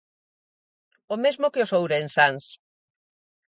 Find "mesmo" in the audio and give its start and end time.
1.23-1.51